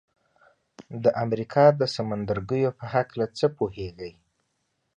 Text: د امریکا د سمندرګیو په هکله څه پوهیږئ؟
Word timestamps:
د 1.03 1.05
امریکا 1.23 1.65
د 1.79 1.81
سمندرګیو 1.95 2.75
په 2.79 2.85
هکله 2.93 3.25
څه 3.37 3.45
پوهیږئ؟ 3.57 4.13